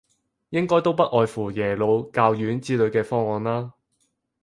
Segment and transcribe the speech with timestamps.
[0.49, 3.73] 應該都不外乎耶魯、教院之類嘅方案啦